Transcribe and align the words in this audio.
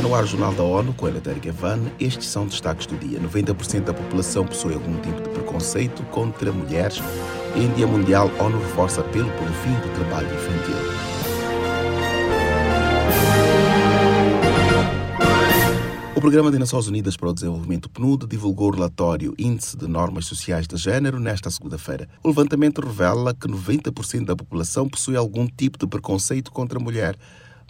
Está 0.00 0.08
no 0.08 0.14
ar 0.14 0.24
o 0.24 0.26
Jornal 0.26 0.54
da 0.54 0.62
ONU 0.62 0.94
com 0.94 1.06
Eleutério 1.06 1.42
Gavan. 1.42 1.78
Estes 2.00 2.26
são 2.28 2.46
destaques 2.46 2.86
do 2.86 2.96
dia. 2.96 3.20
90% 3.20 3.84
da 3.84 3.92
população 3.92 4.46
possui 4.46 4.72
algum 4.72 4.98
tipo 5.02 5.20
de 5.20 5.28
preconceito 5.28 6.02
contra 6.04 6.50
mulheres. 6.50 7.02
Em 7.54 7.70
Dia 7.74 7.86
Mundial, 7.86 8.30
a 8.38 8.44
ONU 8.44 8.58
reforça 8.60 9.02
apelo 9.02 9.30
pelo 9.32 9.52
fim 9.52 9.74
do 9.74 9.94
trabalho 9.94 10.26
infantil. 10.26 10.74
O 16.16 16.20
Programa 16.22 16.50
das 16.50 16.60
Nações 16.60 16.86
Unidas 16.86 17.14
para 17.14 17.28
o 17.28 17.34
Desenvolvimento 17.34 17.90
PNUD 17.90 18.26
divulgou 18.26 18.68
o 18.68 18.74
relatório 18.76 19.34
Índice 19.38 19.76
de 19.76 19.86
Normas 19.86 20.24
Sociais 20.24 20.66
de 20.66 20.78
Gênero 20.78 21.20
nesta 21.20 21.50
segunda-feira. 21.50 22.08
O 22.24 22.28
levantamento 22.28 22.80
revela 22.80 23.34
que 23.34 23.46
90% 23.46 24.24
da 24.24 24.34
população 24.34 24.88
possui 24.88 25.14
algum 25.14 25.46
tipo 25.46 25.76
de 25.76 25.86
preconceito 25.86 26.50
contra 26.50 26.78
a 26.78 26.82
mulher. 26.82 27.18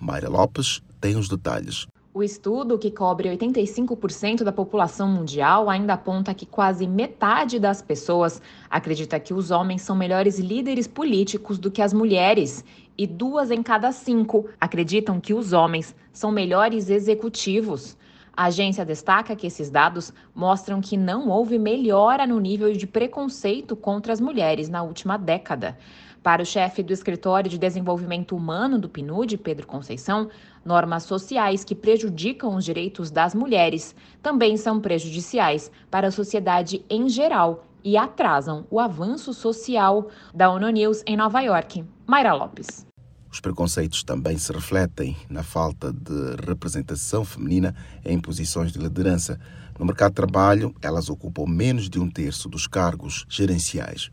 Mayra 0.00 0.28
Lopes 0.28 0.80
tem 1.00 1.16
os 1.16 1.28
detalhes. 1.28 1.88
O 2.12 2.24
estudo, 2.24 2.76
que 2.76 2.90
cobre 2.90 3.28
85% 3.28 4.42
da 4.42 4.50
população 4.50 5.06
mundial, 5.08 5.70
ainda 5.70 5.92
aponta 5.92 6.34
que 6.34 6.44
quase 6.44 6.84
metade 6.84 7.56
das 7.60 7.80
pessoas 7.80 8.42
acredita 8.68 9.20
que 9.20 9.32
os 9.32 9.52
homens 9.52 9.82
são 9.82 9.94
melhores 9.94 10.36
líderes 10.36 10.88
políticos 10.88 11.56
do 11.56 11.70
que 11.70 11.80
as 11.80 11.92
mulheres, 11.92 12.64
e 12.98 13.06
duas 13.06 13.52
em 13.52 13.62
cada 13.62 13.92
cinco 13.92 14.48
acreditam 14.60 15.20
que 15.20 15.32
os 15.32 15.52
homens 15.52 15.94
são 16.12 16.32
melhores 16.32 16.90
executivos. 16.90 17.96
A 18.36 18.46
agência 18.46 18.84
destaca 18.84 19.36
que 19.36 19.46
esses 19.46 19.70
dados 19.70 20.12
mostram 20.34 20.80
que 20.80 20.96
não 20.96 21.28
houve 21.28 21.60
melhora 21.60 22.26
no 22.26 22.40
nível 22.40 22.72
de 22.72 22.88
preconceito 22.88 23.76
contra 23.76 24.12
as 24.12 24.20
mulheres 24.20 24.68
na 24.68 24.82
última 24.82 25.16
década. 25.16 25.78
Para 26.22 26.42
o 26.42 26.46
chefe 26.46 26.82
do 26.82 26.92
Escritório 26.92 27.50
de 27.50 27.56
Desenvolvimento 27.56 28.36
Humano 28.36 28.78
do 28.78 28.90
PNUD, 28.90 29.38
Pedro 29.38 29.66
Conceição, 29.66 30.28
normas 30.62 31.04
sociais 31.04 31.64
que 31.64 31.74
prejudicam 31.74 32.54
os 32.54 32.64
direitos 32.64 33.10
das 33.10 33.34
mulheres 33.34 33.94
também 34.22 34.58
são 34.58 34.80
prejudiciais 34.80 35.72
para 35.90 36.08
a 36.08 36.10
sociedade 36.10 36.84
em 36.90 37.08
geral 37.08 37.64
e 37.82 37.96
atrasam 37.96 38.66
o 38.70 38.78
avanço 38.78 39.32
social 39.32 40.08
da 40.34 40.50
ONU 40.50 40.68
News 40.68 41.02
em 41.06 41.16
Nova 41.16 41.40
York. 41.40 41.82
Mayra 42.06 42.34
Lopes. 42.34 42.86
Os 43.32 43.40
preconceitos 43.40 44.02
também 44.02 44.36
se 44.36 44.52
refletem 44.52 45.16
na 45.30 45.42
falta 45.42 45.90
de 45.90 46.36
representação 46.46 47.24
feminina 47.24 47.74
em 48.04 48.20
posições 48.20 48.72
de 48.72 48.78
liderança. 48.78 49.40
No 49.78 49.86
mercado 49.86 50.10
de 50.10 50.16
trabalho, 50.16 50.74
elas 50.82 51.08
ocupam 51.08 51.46
menos 51.46 51.88
de 51.88 51.98
um 51.98 52.10
terço 52.10 52.46
dos 52.46 52.66
cargos 52.66 53.24
gerenciais. 53.30 54.10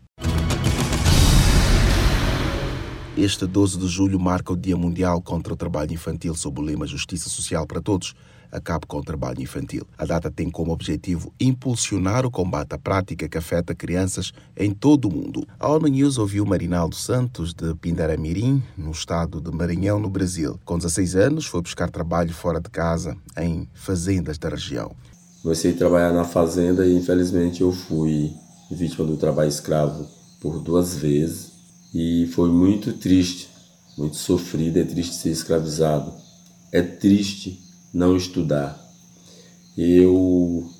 Este 3.18 3.48
12 3.48 3.78
de 3.78 3.88
julho 3.88 4.20
marca 4.20 4.52
o 4.52 4.56
Dia 4.56 4.76
Mundial 4.76 5.20
contra 5.20 5.52
o 5.52 5.56
Trabalho 5.56 5.92
Infantil 5.92 6.36
sob 6.36 6.60
o 6.60 6.62
lema 6.62 6.86
Justiça 6.86 7.28
Social 7.28 7.66
para 7.66 7.80
Todos 7.80 8.14
acabe 8.48 8.86
com 8.86 8.98
o 8.98 9.02
trabalho 9.02 9.42
infantil. 9.42 9.84
A 9.98 10.06
data 10.06 10.30
tem 10.30 10.48
como 10.48 10.70
objetivo 10.70 11.34
impulsionar 11.40 12.24
o 12.24 12.30
combate 12.30 12.76
à 12.76 12.78
prática 12.78 13.28
que 13.28 13.36
afeta 13.36 13.74
crianças 13.74 14.32
em 14.56 14.72
todo 14.72 15.08
o 15.08 15.12
mundo. 15.12 15.44
A 15.58 15.68
ONU 15.68 15.88
News 15.88 16.16
ouviu 16.16 16.46
Marinaldo 16.46 16.94
Santos, 16.94 17.52
de 17.52 17.74
Pindaramirim, 17.74 18.62
no 18.76 18.92
estado 18.92 19.40
de 19.40 19.50
Maranhão, 19.50 19.98
no 19.98 20.08
Brasil. 20.08 20.56
Com 20.64 20.78
16 20.78 21.16
anos, 21.16 21.44
foi 21.44 21.60
buscar 21.60 21.90
trabalho 21.90 22.32
fora 22.32 22.60
de 22.60 22.70
casa, 22.70 23.16
em 23.36 23.68
fazendas 23.74 24.38
da 24.38 24.48
região. 24.48 24.92
Comecei 25.42 25.72
a 25.72 25.76
trabalhar 25.76 26.12
na 26.12 26.24
fazenda 26.24 26.86
e, 26.86 26.96
infelizmente, 26.96 27.62
eu 27.62 27.72
fui 27.72 28.32
vítima 28.70 29.04
do 29.04 29.16
trabalho 29.16 29.48
escravo 29.48 30.06
por 30.40 30.62
duas 30.62 30.94
vezes 30.94 31.57
e 31.94 32.26
foi 32.28 32.48
muito 32.50 32.92
triste, 32.92 33.48
muito 33.96 34.16
sofrido. 34.16 34.78
É 34.78 34.84
triste 34.84 35.14
ser 35.14 35.30
escravizado. 35.30 36.12
É 36.70 36.82
triste 36.82 37.60
não 37.92 38.16
estudar. 38.16 38.78
Eu 39.76 40.70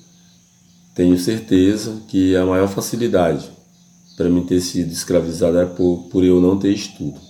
tenho 0.93 1.17
certeza 1.17 2.01
que 2.07 2.35
a 2.35 2.45
maior 2.45 2.67
facilidade 2.67 3.49
para 4.17 4.29
mim 4.29 4.45
ter 4.45 4.59
sido 4.59 4.91
escravizado 4.91 5.57
é 5.57 5.65
por, 5.65 6.09
por 6.11 6.25
eu 6.25 6.41
não 6.41 6.59
ter 6.59 6.73
estudo. 6.73 7.28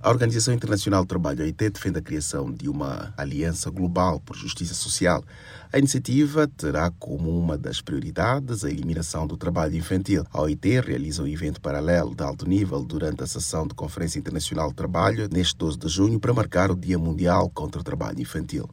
A 0.00 0.10
Organização 0.10 0.54
Internacional 0.54 1.02
do 1.02 1.08
Trabalho, 1.08 1.40
a 1.40 1.44
OIT, 1.44 1.70
defende 1.70 1.98
a 1.98 2.02
criação 2.02 2.52
de 2.52 2.68
uma 2.68 3.12
aliança 3.16 3.68
global 3.68 4.20
por 4.20 4.36
justiça 4.36 4.72
social. 4.72 5.24
A 5.72 5.78
iniciativa 5.78 6.46
terá 6.46 6.88
como 7.00 7.36
uma 7.36 7.58
das 7.58 7.80
prioridades 7.80 8.64
a 8.64 8.70
eliminação 8.70 9.26
do 9.26 9.36
trabalho 9.36 9.74
infantil. 9.74 10.24
A 10.32 10.42
OIT 10.42 10.80
realiza 10.82 11.20
um 11.20 11.26
evento 11.26 11.60
paralelo 11.60 12.14
de 12.14 12.22
alto 12.22 12.48
nível 12.48 12.84
durante 12.84 13.24
a 13.24 13.26
sessão 13.26 13.66
de 13.66 13.74
Conferência 13.74 14.20
Internacional 14.20 14.68
do 14.68 14.76
Trabalho, 14.76 15.28
neste 15.32 15.56
12 15.56 15.76
de 15.76 15.88
junho, 15.88 16.20
para 16.20 16.32
marcar 16.32 16.70
o 16.70 16.76
Dia 16.76 16.96
Mundial 16.96 17.50
contra 17.50 17.80
o 17.80 17.84
Trabalho 17.84 18.20
Infantil. 18.20 18.70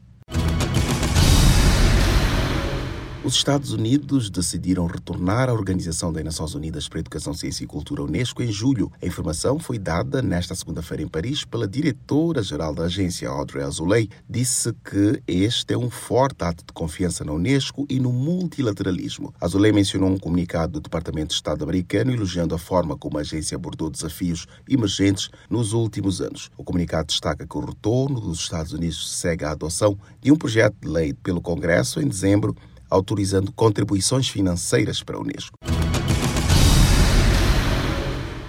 Os 3.25 3.33
Estados 3.33 3.71
Unidos 3.71 4.29
decidiram 4.29 4.85
retornar 4.85 5.49
à 5.49 5.53
Organização 5.53 6.13
das 6.13 6.23
Nações 6.23 6.53
Unidas 6.53 6.87
para 6.87 6.99
a 6.99 7.01
Educação, 7.01 7.33
Ciência 7.33 7.63
e 7.63 7.67
Cultura, 7.67 8.03
Unesco, 8.03 8.43
em 8.43 8.51
julho. 8.51 8.91
A 9.01 9.07
informação 9.07 9.57
foi 9.57 9.79
dada 9.79 10.21
nesta 10.21 10.53
segunda-feira 10.53 11.01
em 11.01 11.07
Paris 11.07 11.43
pela 11.43 11.67
diretora-geral 11.67 12.75
da 12.75 12.83
agência, 12.83 13.27
Audrey 13.27 13.63
Azoulay. 13.63 14.09
Disse 14.29 14.71
que 14.73 15.23
este 15.27 15.73
é 15.73 15.77
um 15.77 15.89
forte 15.89 16.43
ato 16.43 16.63
de 16.67 16.71
confiança 16.71 17.25
na 17.25 17.33
Unesco 17.33 17.87
e 17.89 17.99
no 17.99 18.13
multilateralismo. 18.13 19.33
Azoulay 19.41 19.71
mencionou 19.71 20.11
um 20.11 20.19
comunicado 20.19 20.73
do 20.73 20.81
Departamento 20.81 21.29
de 21.29 21.33
Estado 21.33 21.63
americano 21.63 22.11
elogiando 22.11 22.53
a 22.53 22.59
forma 22.59 22.95
como 22.95 23.17
a 23.17 23.21
agência 23.21 23.55
abordou 23.55 23.89
desafios 23.89 24.45
emergentes 24.69 25.31
nos 25.49 25.73
últimos 25.73 26.21
anos. 26.21 26.51
O 26.55 26.63
comunicado 26.63 27.07
destaca 27.07 27.47
que 27.47 27.57
o 27.57 27.65
retorno 27.65 28.21
dos 28.21 28.41
Estados 28.41 28.71
Unidos 28.71 29.17
segue 29.17 29.43
a 29.45 29.49
adoção 29.49 29.97
de 30.21 30.31
um 30.31 30.35
projeto 30.35 30.75
de 30.79 30.87
lei 30.87 31.11
pelo 31.11 31.41
Congresso 31.41 31.99
em 31.99 32.07
dezembro 32.07 32.55
autorizando 32.95 33.51
contribuições 33.51 34.27
financeiras 34.27 35.03
para 35.03 35.17
a 35.17 35.21
Unesco. 35.21 35.57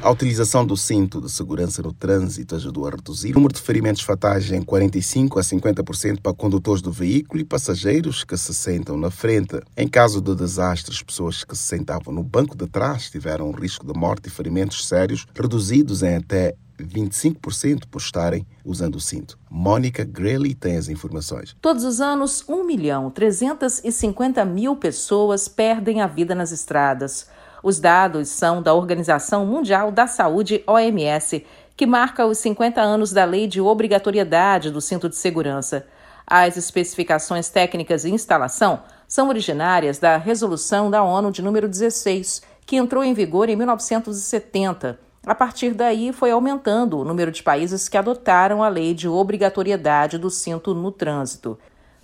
A 0.06 0.10
utilização 0.12 0.64
do 0.64 0.76
cinto 0.76 1.20
de 1.20 1.28
segurança 1.28 1.82
no 1.82 1.92
trânsito 1.92 2.54
ajudou 2.54 2.86
a 2.86 2.90
reduzir 2.90 3.32
o 3.32 3.34
número 3.34 3.52
de 3.52 3.60
ferimentos 3.60 4.02
fatais 4.02 4.52
em 4.52 4.62
45 4.62 5.36
a 5.36 5.42
50% 5.42 6.20
para 6.20 6.32
condutores 6.32 6.80
do 6.80 6.92
veículo 6.92 7.40
e 7.40 7.44
passageiros 7.44 8.22
que 8.22 8.36
se 8.36 8.54
sentam 8.54 8.96
na 8.96 9.10
frente. 9.10 9.60
Em 9.76 9.88
caso 9.88 10.20
de 10.20 10.32
desastres, 10.36 11.02
pessoas 11.02 11.42
que 11.42 11.56
se 11.56 11.64
sentavam 11.64 12.14
no 12.14 12.22
banco 12.22 12.56
de 12.56 12.68
trás 12.68 13.10
tiveram 13.10 13.48
um 13.48 13.52
risco 13.52 13.84
de 13.84 13.98
morte 13.98 14.28
e 14.28 14.30
ferimentos 14.30 14.86
sérios 14.86 15.26
reduzidos 15.34 16.04
em 16.04 16.14
até 16.14 16.54
25% 16.84 17.84
por 17.90 18.00
estarem 18.00 18.46
usando 18.64 18.96
o 18.96 19.00
cinto. 19.00 19.38
Mônica 19.50 20.04
Greeley 20.04 20.54
tem 20.54 20.76
as 20.76 20.88
informações. 20.88 21.56
Todos 21.60 21.84
os 21.84 22.00
anos, 22.00 22.44
1 22.48 22.64
milhão 22.64 23.10
350 23.10 24.44
mil 24.44 24.76
pessoas 24.76 25.48
perdem 25.48 26.00
a 26.00 26.06
vida 26.06 26.34
nas 26.34 26.52
estradas. 26.52 27.28
Os 27.62 27.80
dados 27.80 28.28
são 28.28 28.62
da 28.62 28.74
Organização 28.74 29.46
Mundial 29.46 29.90
da 29.90 30.06
Saúde, 30.06 30.62
OMS, 30.66 31.44
que 31.76 31.86
marca 31.86 32.26
os 32.26 32.38
50 32.38 32.80
anos 32.80 33.12
da 33.12 33.24
lei 33.24 33.46
de 33.46 33.60
obrigatoriedade 33.60 34.70
do 34.70 34.80
cinto 34.80 35.08
de 35.08 35.16
segurança. 35.16 35.86
As 36.26 36.56
especificações 36.56 37.48
técnicas 37.48 38.04
e 38.04 38.10
instalação 38.10 38.82
são 39.06 39.28
originárias 39.28 39.98
da 39.98 40.16
Resolução 40.16 40.90
da 40.90 41.02
ONU 41.02 41.30
de 41.30 41.42
número 41.42 41.68
16, 41.68 42.42
que 42.64 42.76
entrou 42.76 43.04
em 43.04 43.14
vigor 43.14 43.48
em 43.48 43.56
1970 43.56 45.05
a 45.26 45.34
partir 45.34 45.74
daí, 45.74 46.12
foi 46.12 46.30
aumentando 46.30 46.98
o 46.98 47.04
número 47.04 47.32
de 47.32 47.42
países 47.42 47.88
que 47.88 47.96
adotaram 47.96 48.62
a 48.62 48.68
lei 48.68 48.94
de 48.94 49.08
obrigatoriedade 49.08 50.16
do 50.18 50.30
cinto 50.30 50.72
no 50.72 50.92
trânsito. 50.92 51.58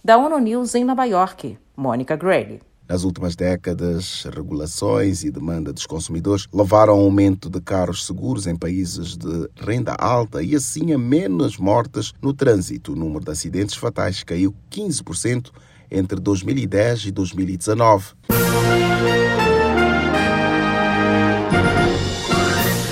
Da 0.04 0.18
ONU 0.18 0.38
News 0.40 0.74
em 0.74 0.84
Nova 0.84 1.04
York, 1.04 1.56
Mônica 1.76 2.16
Gray. 2.16 2.60
Nas 2.88 3.04
últimas 3.04 3.36
décadas, 3.36 4.24
regulações 4.24 5.22
e 5.22 5.30
demanda 5.30 5.72
dos 5.72 5.86
consumidores 5.86 6.48
levaram 6.52 6.94
ao 6.94 7.00
aumento 7.00 7.48
de 7.48 7.60
carros 7.60 8.04
seguros 8.04 8.48
em 8.48 8.56
países 8.56 9.16
de 9.16 9.48
renda 9.56 9.94
alta 9.98 10.42
e 10.42 10.56
assim 10.56 10.92
a 10.92 10.98
menos 10.98 11.56
mortes 11.56 12.12
no 12.20 12.34
trânsito. 12.34 12.92
O 12.92 12.96
número 12.96 13.24
de 13.24 13.30
acidentes 13.30 13.76
fatais 13.76 14.24
caiu 14.24 14.52
15% 14.68 15.50
entre 15.90 16.18
2010 16.18 17.06
e 17.06 17.10
2019. 17.12 18.14